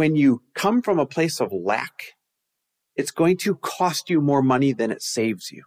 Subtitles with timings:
[0.00, 2.14] when you come from a place of lack,
[2.96, 5.64] it's going to cost you more money than it saves you.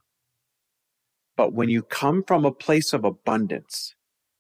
[1.38, 3.94] But when you come from a place of abundance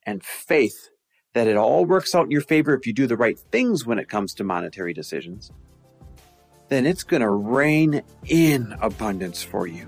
[0.04, 0.90] and faith
[1.36, 4.00] that it all works out in your favor if you do the right things when
[4.00, 5.52] it comes to monetary decisions,
[6.70, 9.88] then it's going to rain in abundance for you.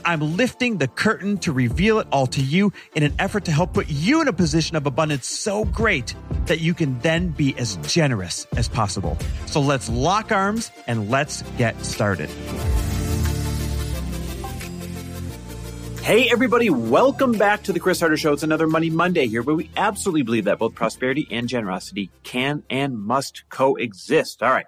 [0.05, 3.73] I'm lifting the curtain to reveal it all to you in an effort to help
[3.73, 6.15] put you in a position of abundance so great
[6.45, 9.17] that you can then be as generous as possible.
[9.45, 12.29] So let's lock arms and let's get started.
[16.01, 18.33] Hey, everybody, welcome back to the Chris Harder Show.
[18.33, 22.63] It's another Money Monday here, where we absolutely believe that both prosperity and generosity can
[22.69, 24.41] and must coexist.
[24.41, 24.65] All right.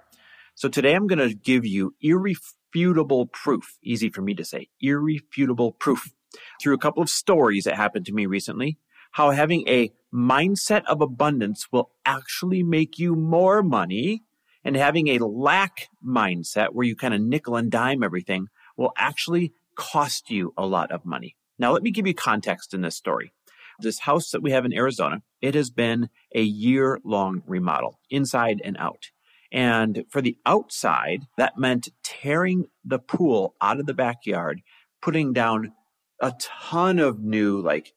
[0.56, 3.78] So today I'm going to give you irrefutable irrefutable proof.
[3.84, 4.68] Easy for me to say.
[4.82, 6.14] Irrefutable proof.
[6.62, 8.78] Through a couple of stories that happened to me recently,
[9.12, 14.24] how having a mindset of abundance will actually make you more money
[14.64, 19.54] and having a lack mindset where you kind of nickel and dime everything will actually
[19.76, 21.36] cost you a lot of money.
[21.60, 23.34] Now, let me give you context in this story.
[23.80, 28.62] This house that we have in Arizona, it has been a year long remodel inside
[28.64, 29.12] and out.
[29.54, 34.62] And for the outside, that meant tearing the pool out of the backyard,
[35.00, 35.74] putting down
[36.20, 37.94] a ton of new like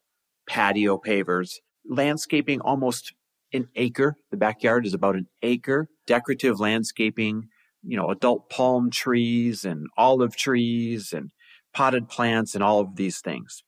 [0.47, 1.55] patio pavers,
[1.89, 3.13] landscaping almost
[3.53, 4.15] an acre.
[4.29, 7.47] The backyard is about an acre, decorative landscaping,
[7.81, 11.31] you know, adult palm trees and olive trees and
[11.73, 13.63] potted plants and all of these things.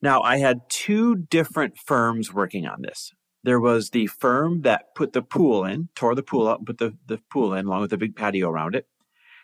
[0.00, 3.12] Now, I had two different firms working on this.
[3.42, 6.78] There was the firm that put the pool in, tore the pool out and put
[6.78, 8.86] the, the pool in along with a big patio around it.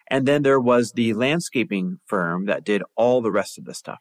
[0.08, 4.00] And then there was the landscaping firm that did all the rest of the stuff.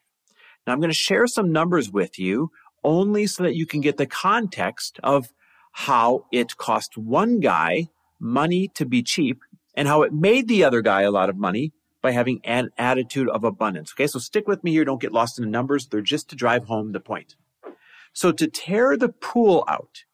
[0.66, 2.52] Now I'm going to share some numbers with you
[2.84, 5.34] only so that you can get the context of
[5.72, 7.88] how it cost one guy
[8.20, 9.42] money to be cheap
[9.76, 13.28] and how it made the other guy a lot of money by having an attitude
[13.30, 13.92] of abundance.
[13.94, 14.08] Okay.
[14.08, 14.86] So stick with me here.
[14.86, 15.88] Don't get lost in the numbers.
[15.88, 17.36] They're just to drive home the point.
[18.16, 20.06] So to tear the pool out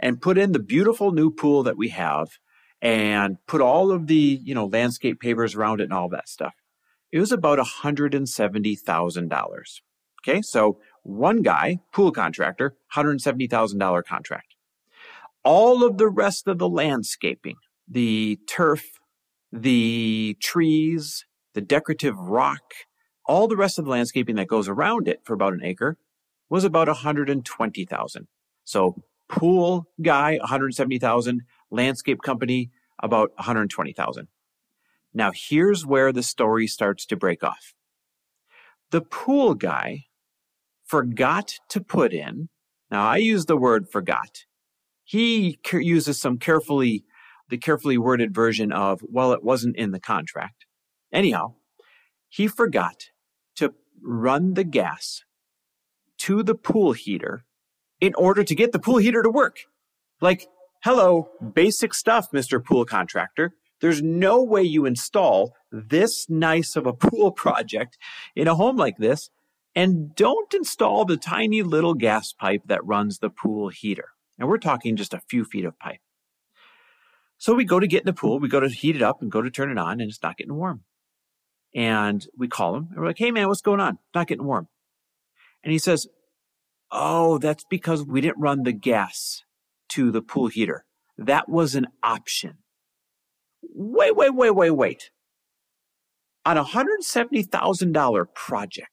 [0.00, 2.38] and put in the beautiful new pool that we have
[2.80, 6.54] and put all of the, you know, landscape pavers around it and all that stuff,
[7.12, 9.80] it was about $170,000.
[10.22, 10.42] Okay.
[10.42, 14.54] So one guy, pool contractor, $170,000 contract.
[15.44, 17.56] All of the rest of the landscaping,
[17.86, 19.00] the turf,
[19.52, 22.72] the trees, the decorative rock,
[23.26, 25.98] all the rest of the landscaping that goes around it for about an acre
[26.50, 28.28] was about 120,000.
[28.64, 32.70] So pool guy, 170,000, landscape company,
[33.02, 34.28] about 120,000.
[35.14, 37.72] Now here's where the story starts to break off.
[38.90, 40.04] The pool guy
[40.84, 42.48] forgot to put in,
[42.90, 44.44] now I use the word forgot.
[45.04, 47.04] He uses some carefully,
[47.48, 50.66] the carefully worded version of, well, it wasn't in the contract.
[51.12, 51.54] Anyhow,
[52.28, 53.06] he forgot
[53.56, 55.22] to run the gas
[56.20, 57.44] to the pool heater
[58.00, 59.60] in order to get the pool heater to work.
[60.20, 60.46] Like,
[60.82, 62.64] hello, basic stuff, Mr.
[62.64, 63.54] Pool Contractor.
[63.80, 67.96] There's no way you install this nice of a pool project
[68.36, 69.30] in a home like this
[69.74, 74.10] and don't install the tiny little gas pipe that runs the pool heater.
[74.38, 76.00] And we're talking just a few feet of pipe.
[77.38, 79.30] So we go to get in the pool, we go to heat it up and
[79.30, 80.84] go to turn it on, and it's not getting warm.
[81.74, 83.98] And we call him and we're like, hey man, what's going on?
[84.14, 84.68] Not getting warm.
[85.62, 86.06] And he says,
[86.92, 89.42] Oh, that's because we didn't run the gas
[89.90, 90.84] to the pool heater.
[91.16, 92.58] That was an option.
[93.62, 95.10] Wait, wait, wait, wait, wait.
[96.44, 98.88] On a $170,000 project,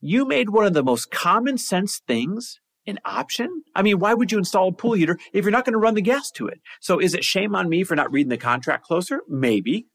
[0.00, 3.62] you made one of the most common sense things an option?
[3.74, 5.94] I mean, why would you install a pool heater if you're not going to run
[5.94, 6.60] the gas to it?
[6.80, 9.20] So is it shame on me for not reading the contract closer?
[9.28, 9.86] Maybe.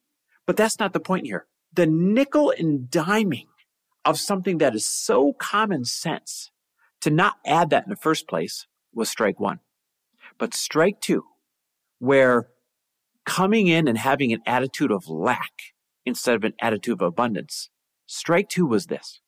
[0.48, 1.48] But that's not the point here.
[1.74, 3.48] The nickel and diming
[4.06, 6.52] of something that is so common sense
[7.02, 9.60] to not add that in the first place was strike one.
[10.38, 11.24] But strike two,
[12.00, 12.50] where
[13.26, 15.74] coming in and having an attitude of lack
[16.06, 17.70] instead of an attitude of abundance,
[18.06, 19.22] strike two was this.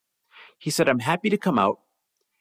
[0.59, 1.79] He said, I'm happy to come out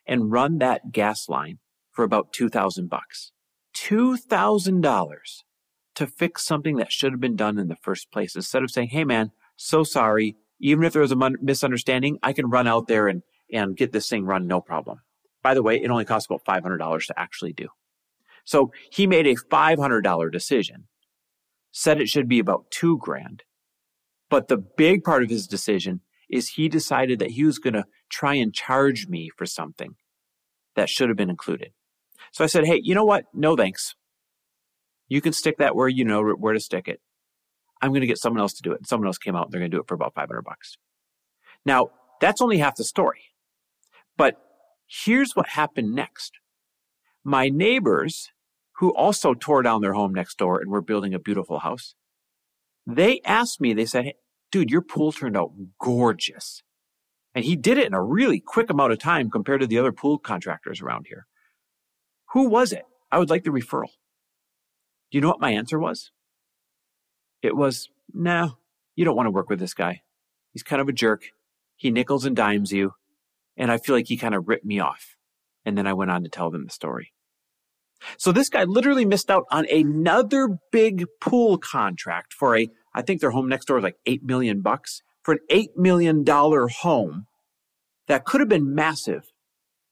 [0.06, 1.58] and run that gas line
[1.90, 3.32] for about 2000 bucks.
[3.74, 5.16] $2,000
[5.94, 8.88] to fix something that should have been done in the first place instead of saying,
[8.88, 10.36] "Hey man, so sorry.
[10.60, 13.22] Even if there was a misunderstanding, I can run out there and
[13.52, 15.00] and get this thing run no problem."
[15.42, 17.68] By the way, it only costs about $500 to actually do.
[18.44, 20.88] So he made a $500 decision,
[21.70, 23.44] said it should be about 2 grand.
[24.28, 27.84] But the big part of his decision is he decided that he was going to
[28.08, 29.94] try and charge me for something
[30.74, 31.72] that should have been included.
[32.32, 33.26] So I said, Hey, you know what?
[33.32, 33.94] No thanks.
[35.08, 37.00] You can stick that where you know where to stick it.
[37.82, 38.78] I'm going to get someone else to do it.
[38.78, 40.76] And someone else came out and they're going to do it for about 500 bucks.
[41.64, 41.90] Now,
[42.20, 43.24] that's only half the story.
[44.16, 44.36] But
[44.86, 46.32] here's what happened next.
[47.24, 48.30] My neighbors,
[48.78, 51.94] who also tore down their home next door and were building a beautiful house,
[52.86, 54.14] they asked me, they said, hey,
[54.52, 56.62] dude, your pool turned out gorgeous.
[57.34, 59.92] And he did it in a really quick amount of time compared to the other
[59.92, 61.26] pool contractors around here.
[62.32, 62.84] Who was it?
[63.10, 63.90] I would like the referral.
[65.10, 66.10] Do you know what my answer was?
[67.46, 68.50] It was, nah,
[68.96, 70.02] you don't want to work with this guy.
[70.52, 71.22] He's kind of a jerk.
[71.76, 72.94] He nickels and dimes you.
[73.56, 75.16] And I feel like he kind of ripped me off.
[75.64, 77.12] And then I went on to tell them the story.
[78.18, 83.20] So this guy literally missed out on another big pool contract for a, I think
[83.20, 87.26] their home next door is like 8 million bucks for an $8 million home
[88.08, 89.32] that could have been massive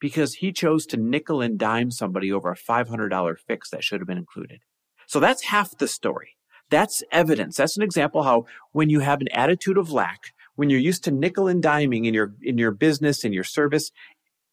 [0.01, 4.09] because he chose to nickel and dime somebody over a $500 fix that should have
[4.09, 4.61] been included.
[5.06, 6.37] So that's half the story.
[6.71, 7.57] That's evidence.
[7.57, 11.11] That's an example how when you have an attitude of lack, when you're used to
[11.11, 13.91] nickel and diming in your, in your business, in your service,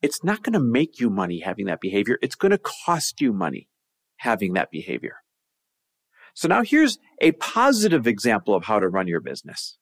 [0.02, 2.18] it's not going to make you money having that behavior.
[2.22, 3.68] It's going to cost you money
[4.18, 5.18] having that behavior.
[6.34, 9.78] So now here's a positive example of how to run your business.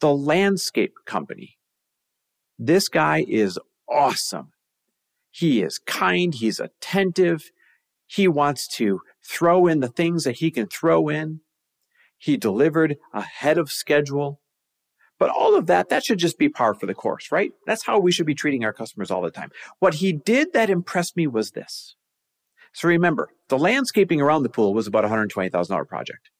[0.00, 1.58] The landscape company.
[2.58, 3.58] This guy is
[3.88, 4.52] awesome.
[5.30, 6.34] He is kind.
[6.34, 7.50] He's attentive.
[8.06, 11.40] He wants to throw in the things that he can throw in.
[12.22, 14.38] He delivered ahead of schedule.
[15.18, 17.50] But all of that, that should just be par for the course, right?
[17.66, 19.50] That's how we should be treating our customers all the time.
[19.80, 21.96] What he did that impressed me was this.
[22.72, 26.30] So remember, the landscaping around the pool was about $120,000 project.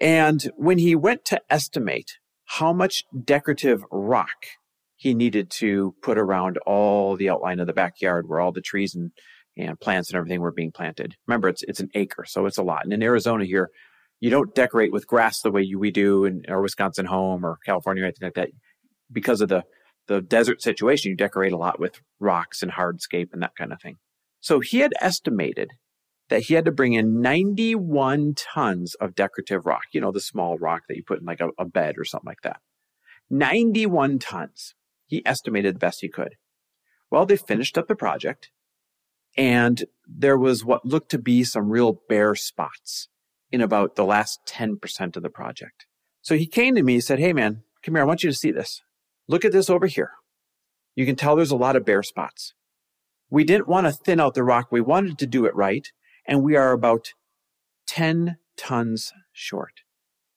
[0.00, 2.12] And when he went to estimate
[2.46, 4.46] how much decorative rock
[4.94, 8.94] he needed to put around all the outline of the backyard where all the trees
[8.94, 9.10] and,
[9.54, 11.14] and plants and everything were being planted.
[11.26, 12.84] Remember, it's, it's an acre, so it's a lot.
[12.84, 13.68] And in Arizona here,
[14.20, 17.58] you don't decorate with grass the way you, we do in our Wisconsin home or
[17.64, 18.50] California or anything like that.
[19.12, 19.64] Because of the,
[20.08, 23.80] the desert situation, you decorate a lot with rocks and hardscape and that kind of
[23.80, 23.96] thing.
[24.40, 25.72] So he had estimated
[26.28, 30.58] that he had to bring in 91 tons of decorative rock, you know, the small
[30.58, 32.60] rock that you put in like a, a bed or something like that.
[33.30, 34.74] 91 tons.
[35.06, 36.34] He estimated the best he could.
[37.10, 38.50] Well, they finished up the project
[39.36, 43.08] and there was what looked to be some real bare spots
[43.50, 45.86] in about the last 10% of the project.
[46.22, 48.02] So he came to me and said, Hey man, come here.
[48.02, 48.82] I want you to see this.
[49.28, 50.10] Look at this over here.
[50.94, 52.54] You can tell there's a lot of bare spots.
[53.30, 54.68] We didn't want to thin out the rock.
[54.70, 55.86] We wanted to do it right.
[56.26, 57.12] And we are about
[57.86, 59.82] 10 tons short.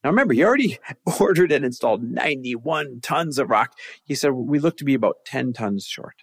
[0.03, 0.79] Now remember, he already
[1.19, 3.73] ordered and installed 91 tons of rock.
[4.03, 6.15] He said, we look to be about 10 tons short.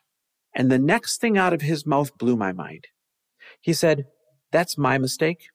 [0.55, 2.87] And the next thing out of his mouth blew my mind.
[3.61, 4.07] He said,
[4.51, 5.49] that's my mistake.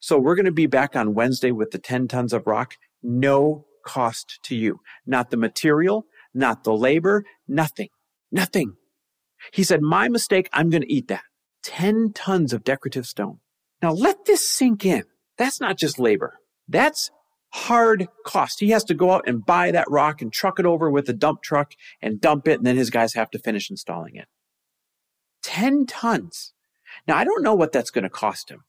[0.00, 2.74] So we're going to be back on Wednesday with the 10 tons of rock.
[3.02, 4.80] No cost to you.
[5.06, 7.88] Not the material, not the labor, nothing,
[8.30, 8.74] nothing.
[9.52, 10.48] He said, my mistake.
[10.52, 11.24] I'm going to eat that.
[11.64, 13.38] 10 tons of decorative stone.
[13.82, 15.04] Now let this sink in.
[15.36, 16.38] That's not just labor.
[16.68, 17.10] That's
[17.50, 18.60] hard cost.
[18.60, 21.12] He has to go out and buy that rock and truck it over with a
[21.12, 22.58] dump truck and dump it.
[22.58, 24.26] And then his guys have to finish installing it.
[25.42, 26.52] 10 tons.
[27.06, 28.64] Now I don't know what that's going to cost him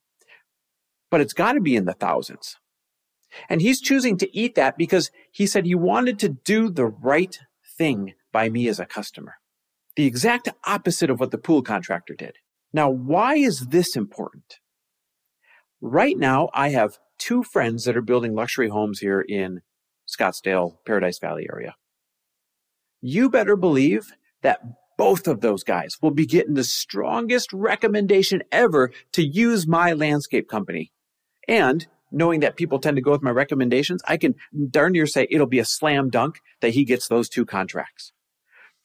[1.10, 2.58] but it's got to be in the thousands.
[3.48, 7.38] And he's choosing to eat that because he said he wanted to do the right
[7.78, 9.36] thing by me as a customer.
[9.96, 12.38] The exact opposite of what the pool contractor did.
[12.74, 14.60] Now, why is this important?
[15.82, 19.62] Right now, I have two friends that are building luxury homes here in
[20.08, 21.76] Scottsdale, Paradise Valley area.
[23.02, 24.12] You better believe
[24.42, 24.60] that
[24.98, 30.50] both of those guys will be getting the strongest recommendation ever to use my landscape
[30.50, 30.92] company
[31.50, 34.36] and knowing that people tend to go with my recommendations, I can
[34.70, 38.14] darn near say it'll be a slam dunk that he gets those two contracts.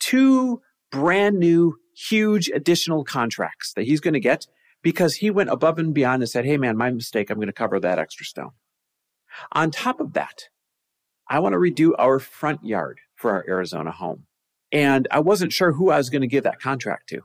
[0.01, 4.47] Two brand new, huge additional contracts that he's going to get
[4.83, 7.31] because he went above and beyond and said, Hey man, my mistake.
[7.31, 8.53] I'm going to cover that extra stone.
[9.53, 10.45] On top of that,
[11.29, 14.25] I want to redo our front yard for our Arizona home.
[14.73, 17.23] And I wasn't sure who I was going to give that contract to.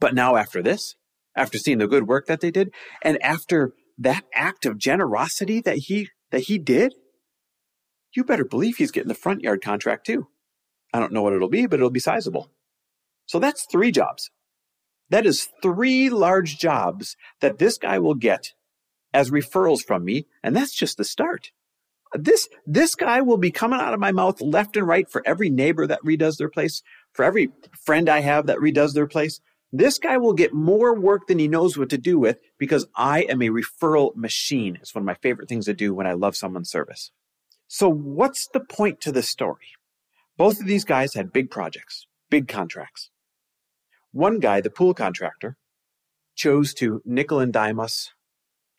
[0.00, 0.94] But now after this,
[1.34, 2.72] after seeing the good work that they did
[3.02, 6.94] and after that act of generosity that he that he did,
[8.14, 10.28] you better believe he's getting the front yard contract too.
[10.92, 12.50] I don't know what it'll be, but it'll be sizable.
[13.26, 14.30] So that's three jobs.
[15.10, 18.52] That is three large jobs that this guy will get
[19.12, 20.26] as referrals from me.
[20.42, 21.50] And that's just the start.
[22.14, 25.50] This, this guy will be coming out of my mouth left and right for every
[25.50, 27.50] neighbor that redoes their place, for every
[27.84, 29.40] friend I have that redoes their place.
[29.78, 33.24] This guy will get more work than he knows what to do with because I
[33.24, 34.78] am a referral machine.
[34.80, 37.10] It's one of my favorite things to do when I love someone's service.
[37.68, 39.66] So what's the point to this story?
[40.38, 43.10] Both of these guys had big projects, big contracts.
[44.12, 45.58] One guy, the pool contractor,
[46.34, 48.14] chose to nickel and dime us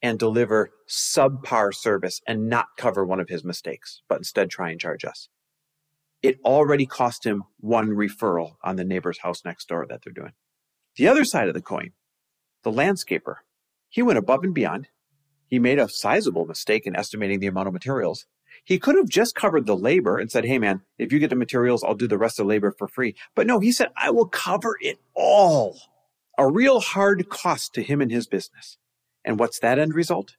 [0.01, 4.80] and deliver subpar service and not cover one of his mistakes, but instead try and
[4.80, 5.30] charge us.
[6.24, 10.34] It already cost him one referral on the neighbor's house next door that they're doing.
[10.98, 11.92] The other side of the coin,
[12.63, 13.36] the landscaper,
[13.88, 14.89] he went above and beyond.
[15.48, 18.25] He made a sizable mistake in estimating the amount of materials.
[18.66, 21.36] He could have just covered the labor and said, Hey man, if you get the
[21.36, 23.16] materials, I'll do the rest of the labor for free.
[23.36, 25.80] But no, he said, I will cover it all.
[26.36, 28.77] A real hard cost to him and his business.
[29.24, 30.36] And what's that end result?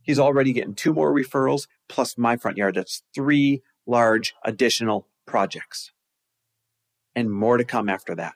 [0.00, 2.76] He's already getting two more referrals plus my front yard.
[2.76, 5.92] That's three large additional projects
[7.14, 8.34] and more to come after that.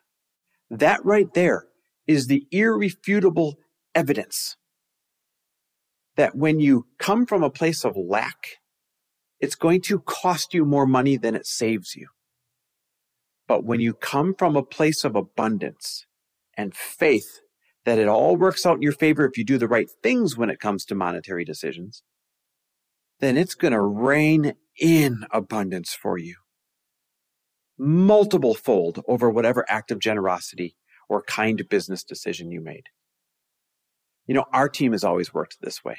[0.70, 1.66] That right there
[2.06, 3.58] is the irrefutable
[3.94, 4.56] evidence
[6.16, 8.58] that when you come from a place of lack,
[9.40, 12.08] it's going to cost you more money than it saves you.
[13.46, 16.06] But when you come from a place of abundance
[16.56, 17.40] and faith
[17.84, 20.50] that it all works out in your favor if you do the right things when
[20.50, 22.02] it comes to monetary decisions,
[23.20, 26.36] then it's going to rain in abundance for you.
[27.78, 30.76] Multiple fold over whatever act of generosity
[31.08, 32.84] or kind business decision you made.
[34.26, 35.98] You know, our team has always worked this way.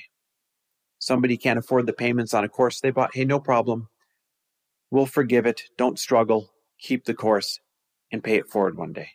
[1.00, 3.16] Somebody can't afford the payments on a course they bought.
[3.16, 3.88] Hey, no problem.
[4.92, 5.62] We'll forgive it.
[5.78, 6.52] Don't struggle.
[6.80, 7.60] Keep the course
[8.12, 9.12] and pay it forward one day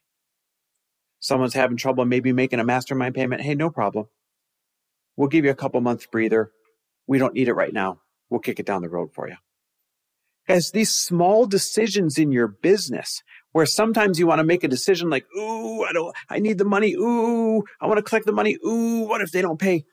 [1.24, 4.06] someone's having trouble maybe making a mastermind payment, hey, no problem.
[5.16, 6.52] We'll give you a couple months breather.
[7.06, 8.00] We don't need it right now.
[8.28, 9.36] We'll kick it down the road for you.
[10.46, 13.22] Guys, these small decisions in your business
[13.52, 16.64] where sometimes you want to make a decision like, ooh, I don't, I need the
[16.64, 16.94] money.
[16.94, 18.58] Ooh, I want to collect the money.
[18.66, 19.84] Ooh, what if they don't pay?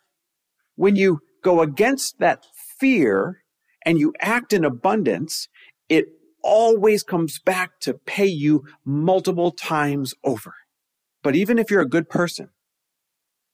[0.76, 2.46] When you go against that
[2.80, 3.44] fear
[3.86, 5.48] and you act in abundance,
[5.88, 6.08] it
[6.44, 10.56] always comes back to pay you multiple times over.
[11.24, 12.50] But even if you're a good person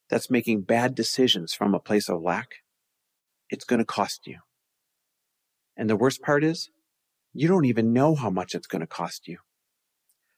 [0.09, 2.47] that's making bad decisions from a place of lack,
[3.49, 4.39] it's going to cost you.
[5.75, 6.69] And the worst part is,
[7.37, 9.37] you don't even know how much it's going to cost you.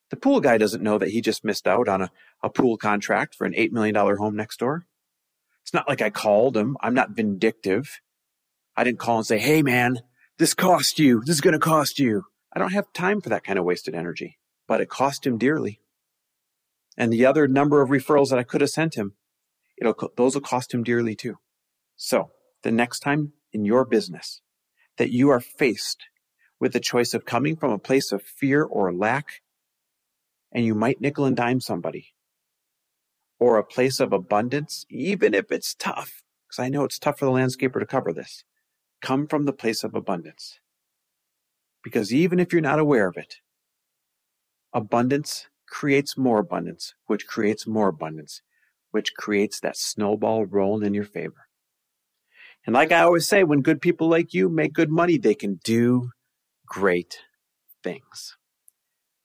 [0.09, 3.35] The pool guy doesn't know that he just missed out on a, a pool contract
[3.35, 4.85] for an $8 million home next door.
[5.61, 6.77] It's not like I called him.
[6.81, 7.99] I'm not vindictive.
[8.75, 9.99] I didn't call and say, Hey man,
[10.37, 11.21] this cost you.
[11.21, 12.23] This is going to cost you.
[12.51, 15.79] I don't have time for that kind of wasted energy, but it cost him dearly
[16.99, 19.13] and the other number of referrals that I could have sent him,
[19.77, 21.37] it'll, those will cost him dearly too.
[21.95, 24.41] So the next time in your business
[24.97, 26.03] that you are faced
[26.59, 29.41] with the choice of coming from a place of fear or lack,
[30.51, 32.13] and you might nickel and dime somebody,
[33.39, 37.25] or a place of abundance, even if it's tough, because I know it's tough for
[37.25, 38.43] the landscaper to cover this,
[39.01, 40.59] come from the place of abundance.
[41.83, 43.35] Because even if you're not aware of it,
[44.73, 48.41] abundance creates more abundance, which creates more abundance,
[48.91, 51.47] which creates that snowball rolling in your favor.
[52.65, 55.59] And like I always say, when good people like you make good money, they can
[55.63, 56.09] do
[56.69, 57.19] great
[57.83, 58.37] things.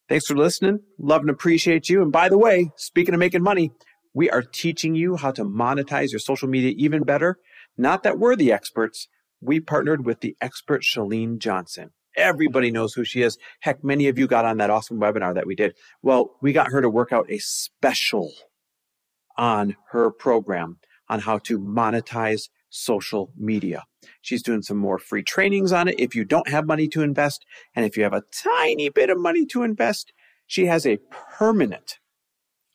[0.08, 0.80] Thanks for listening.
[0.98, 2.02] Love and appreciate you.
[2.02, 3.70] And by the way, speaking of making money,
[4.12, 7.38] we are teaching you how to monetize your social media even better.
[7.76, 9.08] Not that we're the experts.
[9.40, 11.90] We partnered with the expert Chalene Johnson.
[12.16, 13.38] Everybody knows who she is.
[13.60, 15.74] Heck, many of you got on that awesome webinar that we did.
[16.02, 18.32] Well, we got her to work out a special
[19.36, 23.84] on her program on how to monetize social media.
[24.20, 25.94] She's doing some more free trainings on it.
[25.98, 29.18] If you don't have money to invest, and if you have a tiny bit of
[29.18, 30.12] money to invest,
[30.46, 30.98] she has a
[31.38, 31.98] permanent,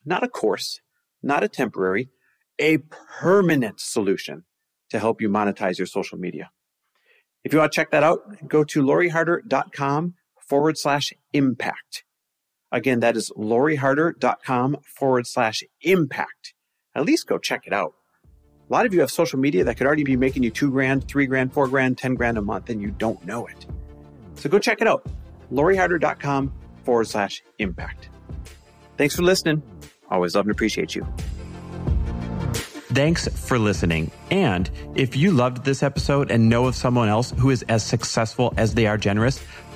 [0.06, 0.80] not a course,
[1.22, 2.10] not a temporary,
[2.60, 2.78] a
[3.20, 4.46] permanent solution
[4.90, 6.50] to help you monetize your social media.
[7.44, 10.16] If you want to check that out, go to loriharder.com
[10.48, 12.04] forward slash impact.
[12.72, 16.54] Again, that is loriharder.com forward slash impact.
[16.96, 17.94] At least go check it out.
[18.70, 21.08] A lot of you have social media that could already be making you two grand,
[21.08, 23.66] three grand, four grand, 10 grand a month, and you don't know it.
[24.36, 25.08] So go check it out.
[25.52, 28.10] loriharder.com forward slash impact.
[28.96, 29.64] Thanks for listening.
[30.12, 31.08] Always love and appreciate you.
[32.92, 34.12] Thanks for listening.
[34.30, 38.54] And if you loved this episode and know of someone else who is as successful
[38.58, 39.44] as they are generous,